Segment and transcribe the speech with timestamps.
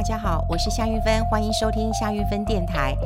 [0.00, 2.96] 大家好，我是夏韵芬，欢迎收听夏韵芬电台。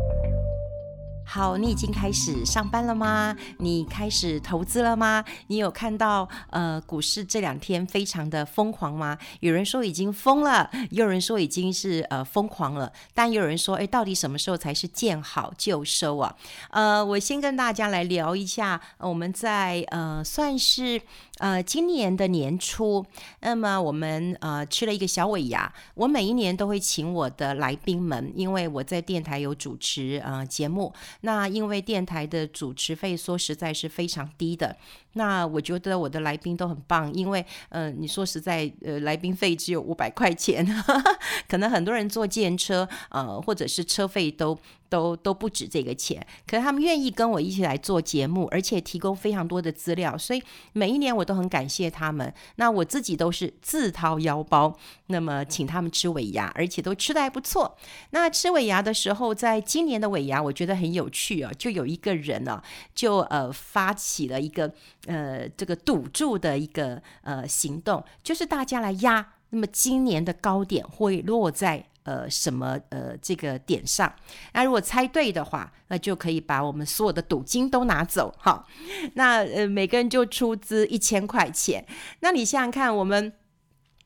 [1.27, 3.35] 好，你已经开始上班了吗？
[3.59, 5.25] 你开始投资了吗？
[5.49, 9.19] 你有看到呃股市这两天非常的疯狂吗？
[9.41, 16.37] 有人说已经疯了，也有人说已经是呃疯狂了，但有人说，哎，到底什么时候才是见好就收啊？
[16.71, 21.03] 呃，我先跟大家来聊一下，我们在呃算是
[21.39, 23.05] 呃今年的年初，
[23.41, 25.73] 那么我们呃吃了一个小尾牙。
[25.95, 30.93] 我每一年都会请我的来宾们，因为我在电台有主持呃节目。
[31.23, 34.77] 那因为电台的主持费说实在是非常低的，
[35.15, 40.65] 那我觉得我的来宾都很棒，因为呃你说实在呃来宾费只有五百块钱，
[41.49, 44.57] 可能很多人坐电车呃或者是车费都。
[44.89, 52.33] 都都不止这个钱，可是他们愿意跟我一起来做节目，而且提供非常多的资料，所以每一年我都很感谢他们。
[52.57, 54.77] 那我自己都是自掏腰包，
[55.07, 57.77] 那么请他们吃尾牙，而且都吃的还不错。
[58.11, 64.73] 那吃尾牙的时候，在今年的尾牙，我觉得很有趣啊，就有一个人呢、啊，就呃发起了一个
[65.07, 71.87] 呃这个赌注的一个呃行动，就是大家来压，那么今年的高点会落在。
[72.05, 74.11] 呃，什么呃，这个点上，
[74.53, 78.35] 那如果猜对的话，那就可以把我们所有的赌金都拿走。
[78.39, 78.67] 好，
[79.15, 81.85] 那呃，每个人就出资一千块钱。
[82.21, 83.33] 那你想想看，我们。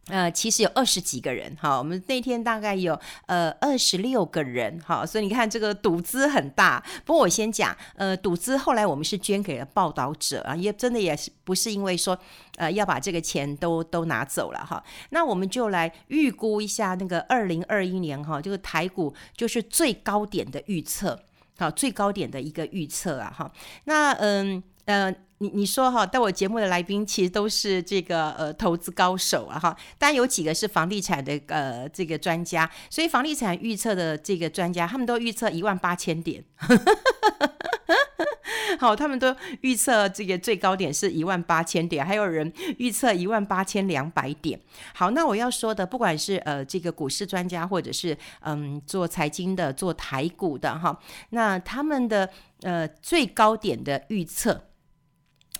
[0.08, 6.82] 呃，其实有二十几个人，哈，我们那天大概有呃二十六个人，哈，所以你看这个赌资很大。
[7.04, 12.18] 不过我先讲，呃，赌资后来我们是捐给了报道者啊，也真的也是不是因为说
[12.56, 14.82] 呃要把这个钱都都拿走了哈。
[15.10, 21.20] 那我们就来预估一下那个二零二一年哈，这个台股就是最高点的预测，
[21.58, 23.52] 好，最高点的一个预测啊，哈。
[23.84, 25.14] 那嗯呃。
[25.40, 36.42] 你你说哈，到我节目的来宾其实都是这个呃投资高手啊哈，当然有几个是房地产的呃这个专家，所以房地产预测的这个专家，他们都预测一万八千点，
[38.80, 44.58] 好，他们都预测这个最高点是一万八千点，还有人预测一万八千两百点。
[44.92, 50.98] 好，那我要说的，不管是呃这个股市专家，或者是嗯做财经的、做台股的哈，
[51.30, 52.28] 那他们的
[52.62, 54.64] 呃最高点的预测。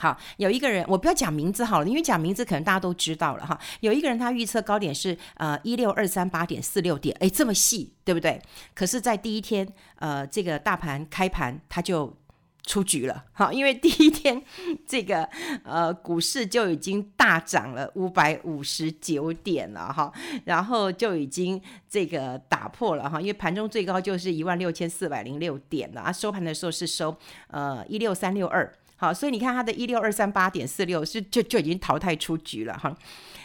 [0.00, 3.58] 好，有一个人，我不要讲名字好了，因为讲名字可能大家都知道了哈。
[3.80, 8.40] 有一个人他预测高点是呃一六二三八点四六点，诶，这么细，对不对？
[8.76, 9.66] 可是，在第一天，
[9.96, 12.16] 呃，这个大盘开盘他就
[12.62, 14.40] 出局了，好，因为第一天
[14.86, 15.28] 这个
[15.64, 20.12] 呃股市就已经大涨了五百五十九点了哈，
[20.44, 21.60] 然后就已经
[21.90, 27.16] 这个打破了哈，因为盘中最高就是一万六千四百零六点了啊，收盘的时候是收
[27.48, 28.72] 呃一六三六二。
[29.00, 32.94] 好，所以你看他的一六二三八点四六是就就已经淘汰出局了哈。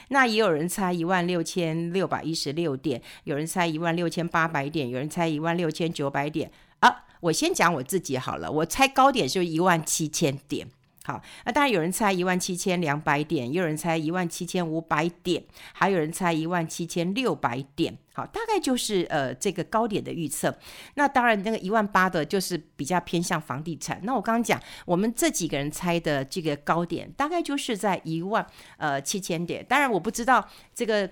[0.09, 7.05] 那也有人猜一万六千六百一十六点，有人猜一万六千八百点，有人猜一万六千九百点啊。
[7.21, 10.67] 我先讲我自己好了，我猜高点就一万七千点。
[11.05, 15.43] 好，那当然有人猜一万七千两百点，也有人猜一万七千五百点，
[15.73, 17.97] 还有人猜一万七千六百点。
[18.15, 20.55] 好，大概就是呃这个高点的预测。
[20.93, 23.99] 那当然那个一万八的，就是比较偏向房地产。
[24.03, 28.45] 那我刚刚讲，我们这几个人猜的这个高点，大概就是在一万
[28.77, 29.65] 呃七千点。
[29.67, 31.09] 当然我不知道这个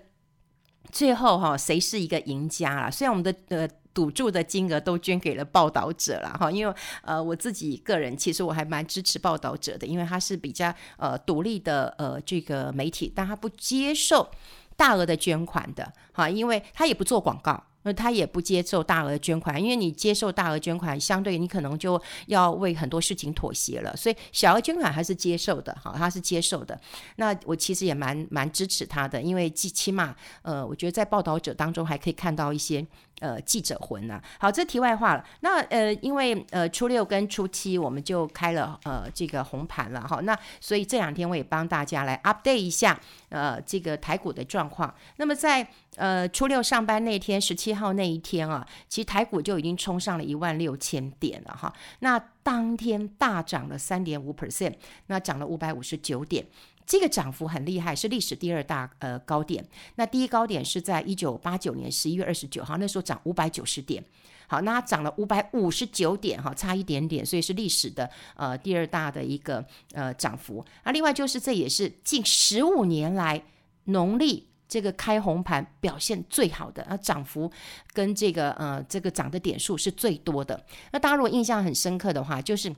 [0.89, 2.89] 最后哈谁是一个赢家啦。
[2.89, 3.67] 虽然我们的呃。
[3.93, 14.31] 赌注的金额都捐给了报道者了哈，因为呃我自己个人其实我还蛮支持报道者的，因为他是比较呃独立的呃这个媒体，但他不接受
[14.77, 26.79] 大额的捐款的哈，因为他也不做广告，那他也不接受大额捐款，因为你接受大额捐款，相对你可能就要为很多事情妥协了，所以小额捐款还是接受的哈，他是接受的。
[27.15, 32.85] 那我其实也蛮蛮支持他的，因为起起码呃我觉得在报道者当中还可以看到一些。
[33.21, 35.23] 呃，记者魂呐、啊，好，这题外话了。
[35.41, 42.99] 那呃，因为呃初六跟初七我们就开了呃这个红盘了哈，那所以这两天我也帮大家来 update 一下
[43.29, 44.91] 呃这个台股的状况。
[45.17, 45.66] 那么在
[45.97, 51.72] 呃初六上班那天，十七号那一天啊，其实台股就已经冲上了一万六千点了哈。
[51.99, 54.73] 那当天大涨了三点五 percent，
[55.05, 56.43] 那涨了五百五十九点。
[56.91, 59.66] 这个涨幅很厉害，是历史第二大呃高点。
[59.96, 64.03] 那第一高点是在一九八九年十一月二十九号，那时候涨五百九十点。
[64.49, 70.66] 好，那它涨了五百五十九点，哈，差一点点，所以是历史的呃第二大的一个呃涨幅。
[70.84, 73.41] 那另外就是这也是近十五年来
[73.85, 77.49] 农历这个开红盘表现最好的，啊，涨幅
[77.94, 80.61] 跟这个呃这个涨的点数是最多的。
[80.91, 82.76] 那大家如果印象很深刻的话，就是。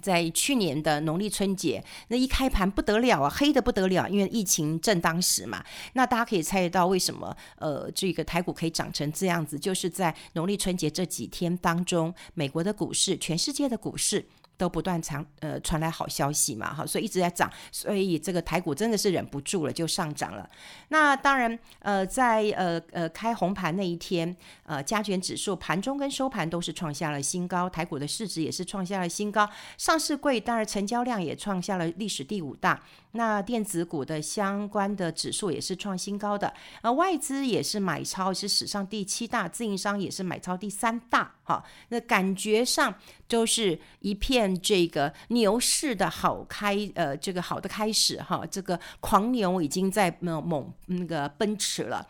[0.00, 5.64] 在去年的农历春节，那一开盘不得了啊，黑的不得了，因为疫情正当时嘛。
[5.92, 7.36] 那大家可以猜得到为什么？
[7.56, 14.26] 呃，这个台股可以涨成这样子，就是在农历春节这几天当中，美国的股市，全世界的股市。
[14.60, 20.46] 都不断传呃传来好消息嘛，哈，所以一直在涨，所以这个台股真的是忍不住了，就上涨了。
[20.88, 29.48] 那当然，呃，在呃呃开红盘那一天，呃加权指数盘中跟收盘都是创下了新高，台股的市值也是创下了新高，
[29.78, 32.82] 上市柜当然成交量也创下了历史第五大。
[33.12, 36.52] 那电子股的相关的指数也是创新高的，
[36.82, 42.94] 呃，外资也是买超，是史上第七大，自营商也是买超第三大，哈，那感觉上
[43.30, 52.06] 都是一片这个牛市的好开，呃，这个好的开始，哈，这个狂牛已经在猛猛那个奔驰了。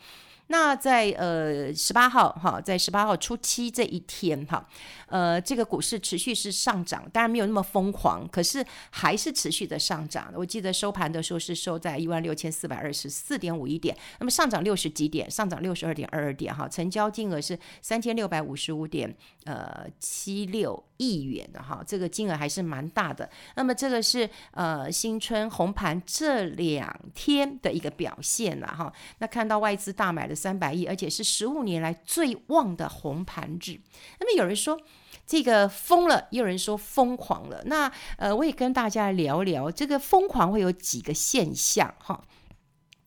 [0.51, 4.69] 那在呃十八号哈，在十八号初七这一天哈，
[5.07, 10.33] 呃这个股市持续是上涨，当然没有那么疯狂，可是还是持续的上涨。
[10.35, 19.15] 我记得收盘的时候是收在一万六千四百二十四点五一点，那么上涨六十几点，上涨六十二点二二点哈，成交金额是三千六百五十五点
[19.45, 23.31] 呃七六亿元的哈，这个金额还是蛮大的。
[23.55, 28.93] 那么这个是呃新春红盘这两天的一个表现了哈。
[29.19, 30.40] 那看到外资大买的。
[30.41, 33.79] 三百亿，而且是十五年来最旺的红盘日。
[34.19, 34.79] 那么有人说
[35.27, 37.63] 这个疯了，也有人说疯狂了。
[37.67, 42.25] 那呃，我也跟大家聊聊这个疯狂会有几个现象哈。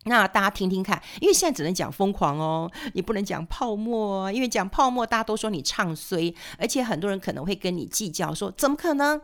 [0.05, 9.21] 那大家听听看，因为现在只能讲疯狂哦，你不能讲泡沫，因为讲泡沫大家都说你唱衰，而且很多人可能会跟你计较说，怎么可能？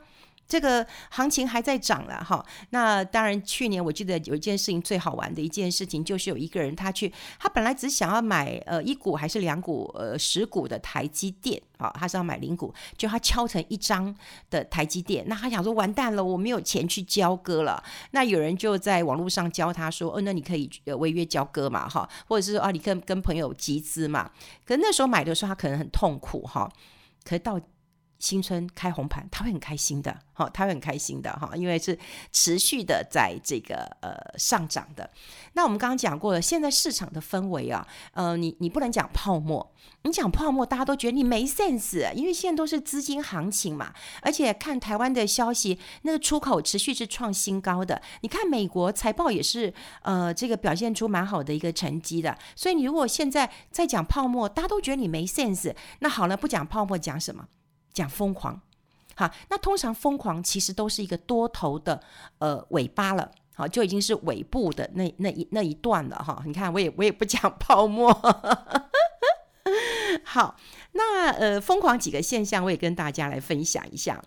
[0.50, 14.14] 这个行情还在涨了哈，那当然，去年我记得有一件事情最好玩的一件事情，就是有一个人他去，他本来只想要买呃一股还是两股呃十股的台积电啊，他是要买零股，就他敲成一张
[14.50, 17.84] 的台积电，那他想说完蛋了，我没有钱去交割了。
[18.10, 24.32] 那有人就在网络上教他说，哦，那你可以呃违约交割嘛哈，或者是说啊，你跟跟朋友集资嘛。
[24.66, 26.68] 可那时候买的时候他可能很痛苦哈，
[27.24, 27.62] 可是到。
[28.20, 31.98] 新春开红盘，他会很开心的，哈，他会很开心的，哈，因为是
[32.32, 35.10] 持续的在这个呃上涨的。
[35.54, 39.74] 那我们刚刚讲过了，现在市场的氛围啊，呃，你你不能讲泡沫，
[40.04, 57.48] 你讲泡沫，大家都觉得你没 sense，因为现在都是资金行情嘛，而且看台湾的消息，那个出口持续是创新高的，你看美国财报也是呃这个表现出蛮好的一个成绩的，所以你如果现在在讲泡沫，大家都觉得你没 sense，那好了，不讲泡沫，讲什么？
[57.94, 58.62] 讲疯狂，
[59.16, 62.02] 好，那通常疯狂其实都是一个多头的
[62.38, 66.42] 呃尾巴了，好，就已经是尾部的那那一那一段了哈。
[66.46, 68.14] 你看，我也我也不讲泡沫，
[70.24, 70.56] 好，
[70.94, 74.24] 那呃疯狂几个现象，我也跟大家来分享一下。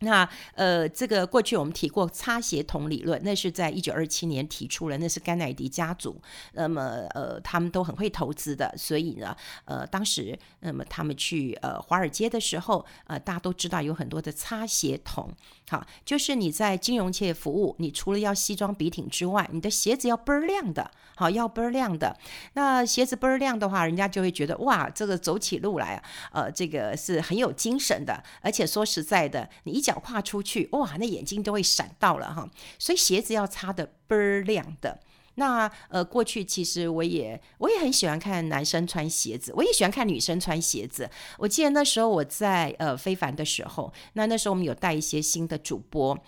[0.00, 6.20] 那呃，这个过去我们提过擦鞋童理论，那是在一九二七年提出了，那是甘乃迪家族。
[6.52, 9.36] 那么呃，他们都很会投资的，所以呢，
[9.66, 15.30] 呃，当时那么他们去呃华尔街的时候，呃，大家都知道有很多的擦鞋童。
[15.68, 22.16] 好，就是你在金融界服务，你除了要西装笔挺之外，你的鞋子要倍儿亮的，好，要倍儿亮的。
[22.54, 26.02] 那鞋子倍儿亮的话，人家就会觉得哇，这个走起路来啊，
[26.32, 28.20] 呃，这个是很有精神的。
[28.40, 32.48] 而且说实在的，你一脚跨出去，哇，那眼睛都会闪到了哈。
[32.78, 35.00] 所以鞋子要擦得倍儿亮的。
[35.36, 41.08] 那呃，过去其实我也我也很喜欢看男生穿鞋子，我也喜欢看女生穿鞋子。
[41.38, 46.18] 我记得那时候我在呃非凡的时候，那那时候我们有带一些新的主播，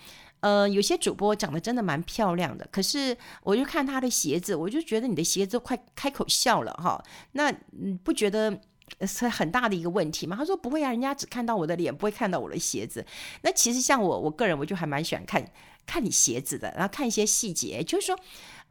[0.40, 7.02] 呃，有些主播长得真的蛮漂亮的，可是我就看他的鞋子，我就觉得你的鞋子快开口笑了哈。
[7.32, 8.60] 那你不觉得
[9.06, 10.36] 是很大的一个问题嘛？
[10.36, 13.04] 他说不会啊，人家只看到我的脸，不会看到我的鞋子。
[13.42, 15.44] 那其实像我我个人，我就还蛮喜欢看
[15.86, 18.18] 看你鞋子的，然后看一些细节，就是说。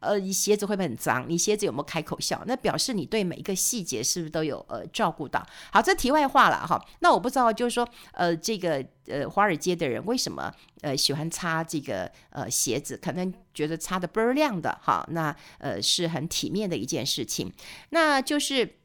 [0.02, 1.24] 呃，你鞋子会不会很脏？
[1.30, 2.44] 你鞋子有没有开口笑？
[2.48, 5.46] 那表示你对每一个细节是不是都有呃照顾到？
[5.72, 6.84] 好，这题外话了哈。
[7.02, 10.52] 那我不知道，就是说，呃，这个呃华尔街的人为什么
[10.82, 12.98] 呃喜欢擦这个呃鞋子？
[12.98, 15.08] 可能觉得擦得倍儿亮的哈。
[15.12, 17.54] 那呃是很体面的一件事情。
[17.92, 18.78] 那就是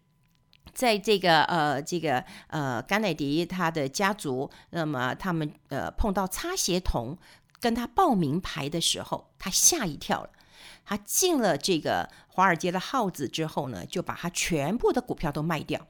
[0.75, 7.17] 在这个呃这个呃甘乃迪他的家族，那么他们呃碰到擦鞋童
[7.61, 10.31] 跟他报名牌的时候，他吓一跳了。
[10.85, 15.87] 他进了这个华尔街的号子之后呢，就把他全部的股票都卖掉。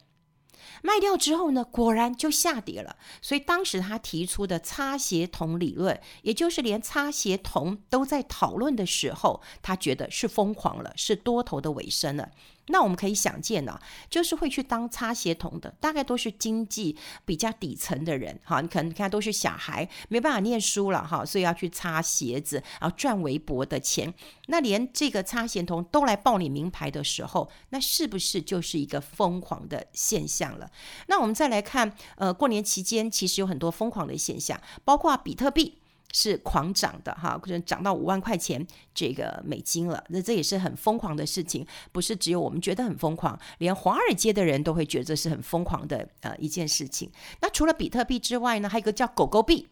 [0.82, 2.96] 卖掉之后呢，果然就下跌了。
[3.20, 12.30] 所以当时他提出的擦鞋童理论，也就是连擦鞋童都在讨论的时候，他觉得是疯狂了，是多头的尾声了。
[12.68, 13.78] 那我们可以想见呢，
[14.10, 24.12] 就是会去当擦鞋童的，大概都是经济比较底层的人，哈，你可能看都是小孩，没办法念书了，哈，所以要去擦鞋子，然后赚微薄的钱。
[24.46, 30.70] 那连这个擦鞋童都来报你名牌的时候，那是不是就是一个疯狂的现象了？
[31.06, 35.78] 那我们再来看，呃，过年期间其实有很多疯狂的现象，包括比特币。
[36.18, 40.02] 是狂涨的哈，可能涨到五万块钱这个美金了。
[40.08, 47.12] 那这也是很疯狂的事情，不是只有我们觉得很疯狂，连华尔街的人都会觉得是很疯狂的呃一件事情。
[47.42, 49.68] 那除了比特币之外呢，还有一个叫狗狗币。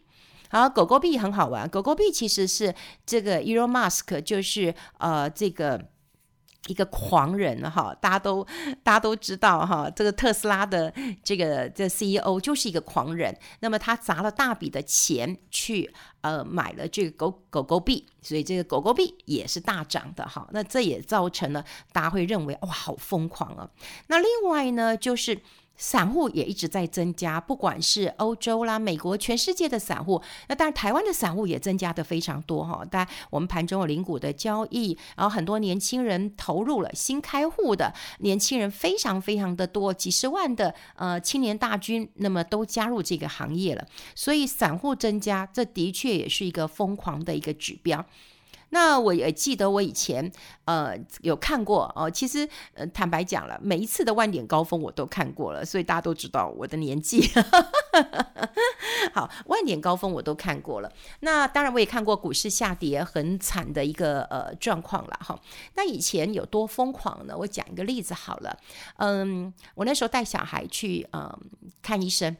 [0.49, 2.75] 好，狗狗币很好玩，狗狗币其实是
[3.07, 5.89] 这个 Elon Musk，就是呃这个。
[6.67, 8.45] 一个狂人哈，大家都
[8.83, 10.93] 大家都知道哈，这个特斯拉的
[11.23, 13.35] 这个这 CEO 就是一个狂人。
[13.59, 20.47] 那么他砸了大笔的钱去呃买了这个狗狗狗币，所以这个狗狗币也是大涨的哈。
[20.51, 23.69] 那这也造成了大家会认为哇，好疯狂啊。
[24.07, 25.39] 那另外呢，就是。
[25.77, 32.85] 散户也一直在增加，不管是欧洲啦、美国、全世界的散户，那当然台湾的散户也增加的非常多哈。
[32.89, 43.85] 当然，我们盘中有零股的交易，然后很多年轻人投入了新开户的年轻人非常非常的多，几十万的呃青年大军，那么都加入这个行业了。
[44.15, 48.05] 所以散户增加，这的确也是一个疯狂的一个指标。
[48.75, 50.29] 那我也记得我以前
[50.65, 57.25] 呃有看过哦，其实呃坦白讲了，每一次的万点高峰我都看过了，所以大家都知道我的年纪。
[59.15, 60.91] 好，万点高峰我都看过了。
[61.21, 65.39] 那当然我也看过股市下跌很惨的一个呃状况了哈。
[65.75, 67.33] 那以前有多疯狂呢？
[67.37, 68.59] 我讲一个例子好了。
[68.97, 71.33] 嗯，我那时候带小孩去嗯
[71.81, 72.35] 看医生，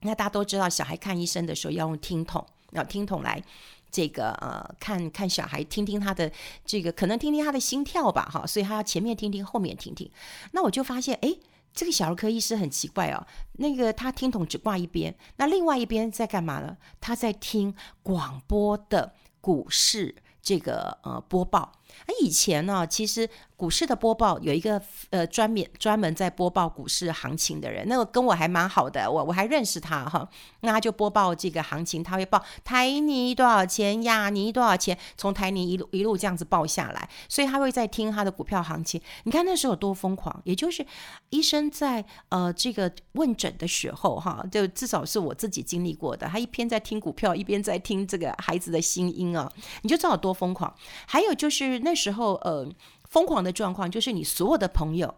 [0.00, 3.42] 那大家都知道小孩看医生的时候要用听筒，要听筒来。
[3.90, 6.30] 这个呃，看看小孩，听听他的
[6.64, 10.10] 这个，可能听听他的心跳吧，哈，所以他要前面听听，后面听听。
[10.52, 11.34] 那我就发现，哎，
[11.72, 16.76] 这个小儿科医师很奇怪哦，那个他听筒只挂一边，那另外一边在干嘛呢？
[17.00, 21.72] 他在听广播的股市这个呃播报。
[22.06, 23.28] 而以前呢，其实。
[23.60, 24.80] 股市的播报有一个
[25.10, 30.26] 呃专门专门在播报股市行情的人，那个跟我还蛮好的，我我还认识他哈。
[30.62, 38.98] 那他就播报这个行情，他会报台泥多少钱，亚泥多少钱，从台泥一路一路这样子报下来，所以他会在听他的股票行情。
[39.24, 40.86] 你看那时候有多疯狂，也就是
[41.28, 50.74] 医生在呃这个问诊的时候哈，就至少是我自己经历过的，他一边在听股票，一边在听这个孩子的心音啊，你就知道有多疯狂。
[51.06, 52.68] 还有就是那时候呃。
[53.10, 55.12] 疯狂的状况就是你所有的朋友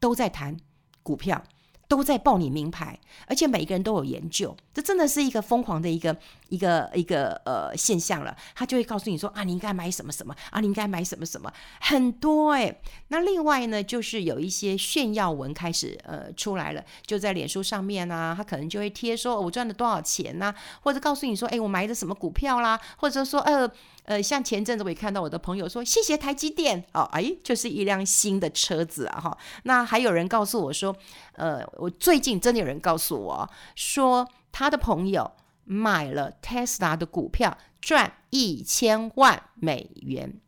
[0.00, 0.56] 都在谈
[1.02, 1.44] 股票，
[1.86, 6.16] 都在报你名牌，而且每一个人都有研究，这真的是一个疯狂的一个
[6.48, 8.34] 一个一个呃现象了。
[8.54, 11.52] 他就会告诉你说啊，你应该买什么什么啊，你应该买什么什么，
[11.82, 12.74] 很多哎。
[13.08, 23.70] 那另外呢，就是有一些炫耀文开始呃出来了，就在脸书上面啊，他可能就会贴说我赚了多少钱呐，或者告诉你说哎，我买的什么股票啦，或者说呃。
[24.04, 29.38] 呃，像前阵子我也看到我的朋友说，谢谢台积电哦，哎，就是一辆新的车子啊哈。
[29.62, 30.94] 那还有人告诉我说，
[31.32, 35.30] 呃，我最近真的有人告诉我说，他的朋友
[35.64, 40.38] 买了 Tesla 的股票，赚一千万美元。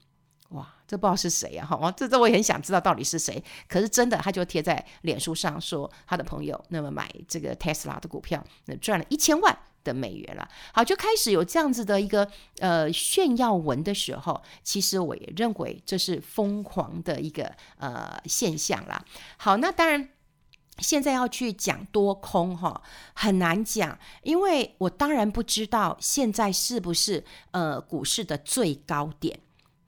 [0.51, 1.91] 哇，这不知道是谁啊哈？
[1.93, 3.43] 这这我也很想知道到底是谁。
[3.69, 9.59] 可是真的，他就贴在脸书上说，他的朋友那么买这个 Tesla 的股票，那赚了一千万。
[9.87, 12.28] 的美元了，好，就开始有这样子的一个
[12.59, 19.02] 呃炫耀文的时候，其实我也认为这是疯狂的一个呃现象啦。
[19.37, 20.09] 好，那当然
[20.78, 22.83] 现在要去讲多空哈，
[23.14, 29.38] 很难讲，因为我当然不知道现在是不是呃股市的最高点，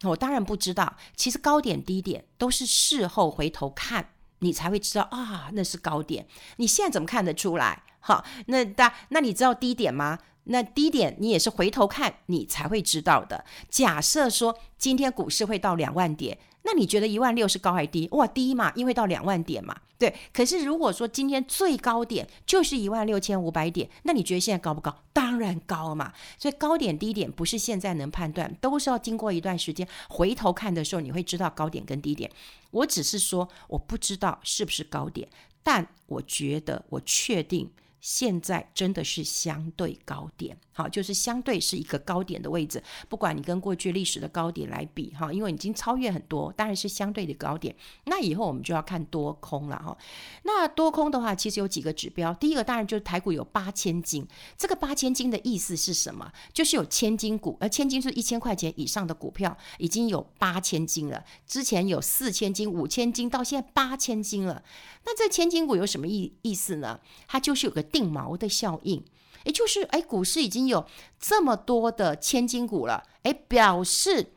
[0.05, 0.97] 我当然不知道。
[1.17, 6.27] 其实高点低点都是事后回头看，你才会知道啊，那是高点。
[6.57, 7.83] 你现在怎么看得出来？
[8.09, 10.19] 好，那大那你知道低点吗？
[10.45, 13.45] 那低点你也是回头看你才会知道的。
[13.69, 18.09] 假设说今天股市会到两万点，那你觉得一万六是高还是低？
[18.13, 20.15] 哇，低嘛，因为到两万点嘛，对。
[20.33, 25.03] 可是如果说今天最高点就是一万六千五百点，那你觉得现在高不高？
[25.13, 26.15] 当然高嘛。
[26.39, 32.31] 所以高点低点不是现在能判断，都是要经过一段时间回头看的时候，你会知道高点跟低点。
[32.71, 35.29] 我只是说我不知道是不是高点，
[35.63, 37.71] 但我觉得我确定。
[38.01, 42.83] 现在真的是相对高点，好，就是相对是一个高点的位置。
[43.09, 47.75] 不管你跟过去历史的高点来比，哈，因为已经超越很多，当然是相对的高点。
[48.05, 49.97] 那以后我们就要看多空了，哈。
[50.45, 52.33] 那多空的话，其实有几个指标。
[52.35, 54.27] 第一个当然就是台股有八千金，
[54.57, 56.31] 这个八千金的意思是什么？
[56.53, 61.25] 就是有千金股，而千金是一千块钱以上的股票，已经有八千金了。
[61.47, 64.63] 之前有四千金、五千金，到现在八千金了。
[65.05, 67.01] 那这千金股有什么意意思呢？
[67.27, 69.05] 它就是有个定锚的效应，
[69.45, 70.87] 也就是哎，股市已经有
[71.19, 74.33] 这么多的千金股了，哎，表示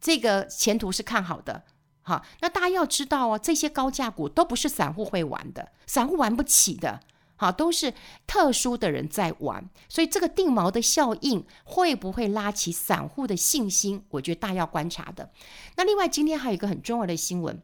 [0.00, 1.64] 这个前途是看好的。
[2.02, 7.00] 好，那大家要知道哦，这些高价股都不是散户会玩的，散户玩不起的。
[7.38, 7.92] 好，都是
[8.26, 14.02] 特殊的人在玩，所以这个定锚的效应会不会拉起散户的信心？
[14.08, 15.30] 我觉得大要观察的。
[15.76, 17.60] 那另外，今天还有一个很重要的新闻。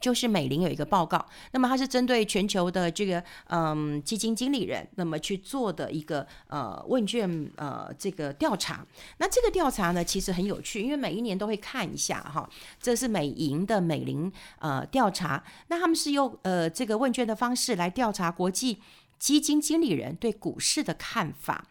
[0.00, 8.86] 就是美林有一个报告，那么它是针对全球的这个嗯基金经理人，那么去做的一个呃问卷呃这个调查。
[9.16, 12.48] 那这个调查呢，其实很有趣，因为每一年都会看一下哈，
[12.80, 14.30] 这是美银的美林
[14.60, 15.42] 呃调查。
[15.66, 18.80] 那他们是用呃这个问卷的方式来调查国际
[19.18, 21.66] 基金经理人对股市的看法。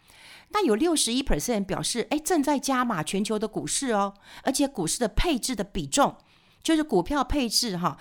[0.50, 6.16] 那有六十一 percent 表示，哎，正在加码全球的股市哦，而且股市的配置的比重。
[6.68, 7.98] 就是股票配置哈，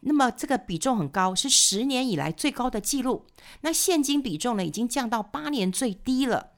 [0.00, 3.26] 那么这个比重很高，是十年以来最高的记录。
[3.60, 6.50] 那现金比重呢，已经降到八年最低了。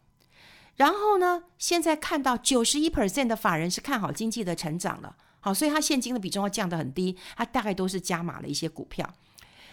[0.77, 5.15] 然后呢，现在看到九十一 percent 的法人是看好经济的成长了。
[5.41, 9.07] 好，所以他现金的比重要降得很低，他大概都是加码了一些股票。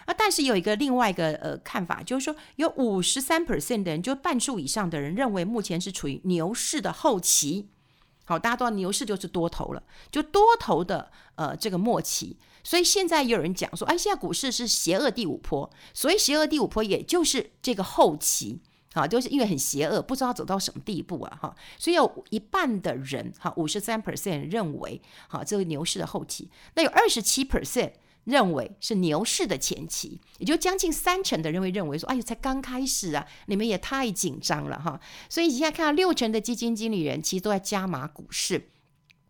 [0.04, 7.70] 啊，但是有一个另外一个呃看法，就是说有五十三 percent 的人，就半数以上的人认为目前是处于牛市的后期。
[8.28, 9.82] 好，大家都知道牛市就是多头了，
[10.12, 18.60] 就多头的呃这个末期，所以现在也有人讲说，哎，现在股市是邪恶第五波，所以邪恶第五波也就是这个后期，
[18.92, 27.92] 好，就是因为很邪恶，不知道走到什么地步啊，哈，所以有一半的人，哈，五十三 percent 认为，哈，这个牛市的后期，那有二十七 percent。
[28.28, 38.68] 认为是牛市的前期，也就将近三成的人会认为说：“哎呦，才刚开始啊，你们也太紧张了哈！”所以你现在看到六成的基金经理人其实都在加码股市。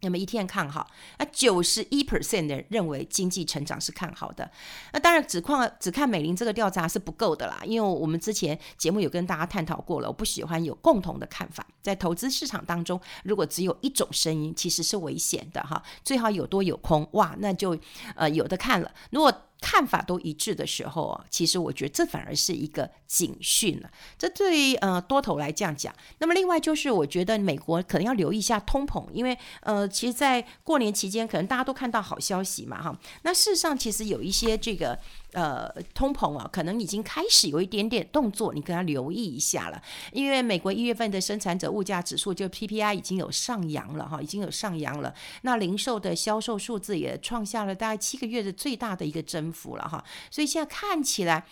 [0.00, 0.88] 那么一天看好，
[1.18, 4.50] 那九十一 percent 的人认为经济成长是看好的。
[4.92, 11.66] 那当然只看只看美林这个调查是不够的啦，因为我们之前节目有跟大家探讨过了，我不喜欢有共同的看法。
[11.82, 15.82] 在投资市场当中，如果只有一种声音，其实是危险的哈。
[16.04, 17.76] 最好有多有空，哇，那就
[18.14, 18.92] 呃有的看了。
[19.10, 23.90] 如果看法都一致的时候啊，其实我觉得这反而是一个警讯了。
[24.16, 25.94] 这对于呃多头来这样讲。
[26.18, 32.98] 那么另外就是，我觉得美国可能要留意一下通膨，因为呃，其实，在过年期间，可能大家都看到好消息嘛，哈。
[33.22, 34.98] 那事实上，其实有一些这个。
[35.32, 39.80] 呃，通膨啊，可能已经开始有一点点动作，你跟他留意一下了。
[40.10, 45.14] 因为美国一月份的生产者物价指数就 PPI 已经有上扬了哈，已经有上扬了。
[45.42, 50.04] 那零售的销售数字也创下了大概七个月的最大的一个增幅了哈。
[50.30, 51.46] 所以现在看起来，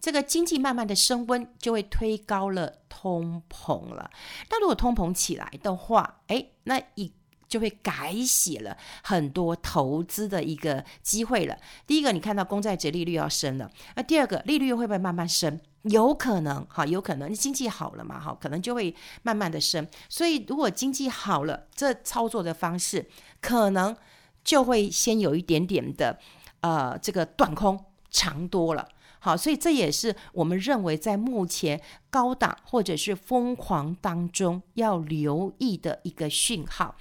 [0.00, 4.10] 这个经济慢慢的升温，就会推高了通膨了。
[4.50, 7.12] 那如果通膨起来的话，哎，那一。
[7.52, 11.54] 就会改写了很多投资的一个机会了。
[11.86, 15.60] 第一个，你看到公债殖利率要升了，那第二个，利率会不会慢慢升？
[15.82, 19.86] 有可能，哈，有可能，经济好了嘛，哈，可能就会慢慢的升。
[20.08, 23.06] 所以，如果经济好了，这操作的方式
[23.42, 23.94] 可能
[24.42, 26.18] 就会先有一点点的，
[26.62, 27.78] 呃，这个短空
[28.10, 28.88] 长多了。
[29.24, 36.92] 好，所以这也是我们认为在目前高档或者是疯狂当中要留意的一个讯号。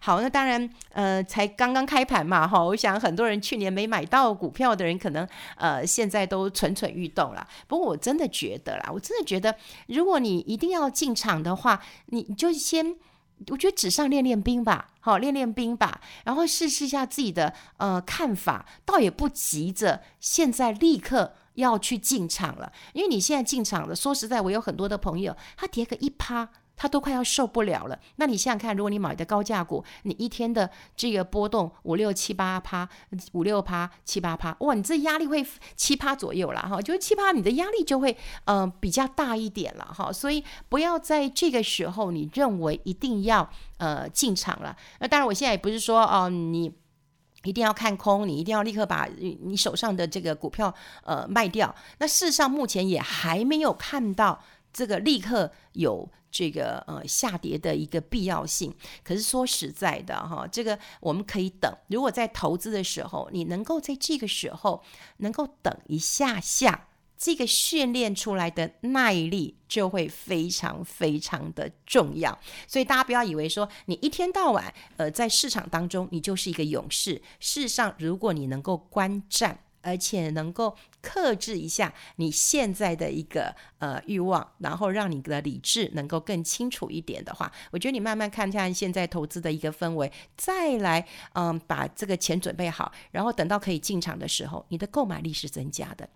[0.00, 5.24] 好，那当然，呃，才刚刚开盘嘛，哈，我想很多人去年没买到股票的人，可能
[5.56, 7.46] 呃现在都蠢蠢欲动了。
[7.68, 9.54] 不过我真的觉得啦，我真的觉得，
[9.86, 12.96] 如果你一定要进场的话，你就先，
[13.46, 21.34] 我觉得纸上练练兵吧，好，练练兵吧，然后试试一下自己的呃看法，倒也不急着现在立刻。
[21.58, 23.96] 要去进场了，因为你现在进场了。
[23.96, 27.98] 说实在，我有很多的朋友，他跌个一趴，他都快要受不了了。
[28.16, 32.88] 那你想想看，如果你买的高价股，你一天的这个波动五六七八趴，
[33.32, 35.44] 五六趴七八趴，哇，你这压力会
[35.76, 40.10] 七趴左右了哈，就是七趴，你的压力就会、呃、比较大一点了哈。
[40.12, 44.74] 所以不要在这个时候你认为一定要呃进场了。
[45.00, 46.72] 那当然，我现在也不是说哦、你。
[47.44, 51.72] 一定要看空，你一定要立刻把你手上的这个股票呃卖掉。
[51.98, 54.42] 那事实上目前也还没有看到
[54.78, 58.72] 这个立刻有这个呃下跌的一个必要性。
[59.02, 61.68] 可是说实在的哈，这个我们可以等。
[61.88, 64.84] 如果在投资的时候，你能够在这个时候
[65.16, 66.86] 能够等一下下，
[67.16, 72.38] 这个训练出来的耐力就会非常非常的重要。
[72.68, 77.20] 所以大家不要以为说你一天到晚呃在市场当中你就是一个勇士。
[77.40, 96.08] 事实上，如果你能够观战，而且能够克制一下你现在的一个呃欲望，然后让你的理智能够更清楚一点的话，我觉得你慢慢看看现在投资的一个氛围，再来嗯把这个钱准备好，然后等到可以进场的时候，你的购买力是增加的。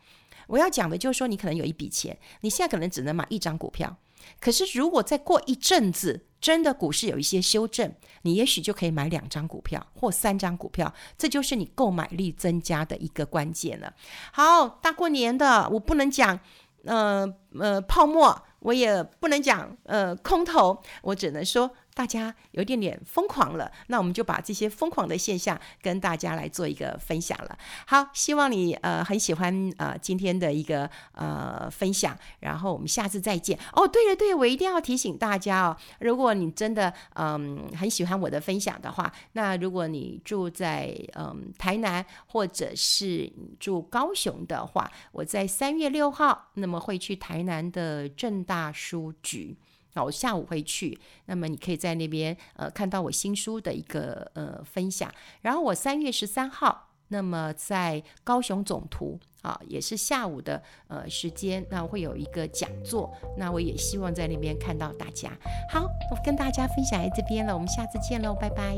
[0.49, 3.97] 我要讲的就是说，你可能有一笔钱，你现在可能只能买一张股票，
[4.41, 7.91] 可是如果再过一阵子，真的股市有一些修正，
[8.23, 13.95] 你也许就可以买两张股票或三张股票，这就是你购买力增加的一个关键了。
[14.33, 16.39] 好，大过年的，我不能讲，
[16.85, 17.27] 呃
[17.59, 21.71] 呃，泡沫，我也不能讲，呃，空头，我只能说。
[21.95, 27.59] 大家有点点疯狂了，那我们就把这些疯狂的现象跟大家来做一个分享了。
[27.87, 33.59] 好，希望你呃很喜欢呃今天的一个呃分享，然后我们下次再见。
[33.73, 49.57] 哦，对了对，我一定要提醒大家哦，如果你真的嗯、很喜欢我的分享的话，那如果你住在嗯、台南或者是住高雄的话，我在三月六号那么会去台南的正大书局。
[49.95, 55.13] 好，我下午会去，那么你可以在那边呃看到我新书的一个呃分享。
[55.43, 65.31] 然后我三月十三号，那么在高雄总图啊，也是下午的呃时间，那会有一个讲座，那我也希望在那边看到大家。
[65.71, 68.77] 好，我跟大家分享在这边了，我们下次见喽，拜拜。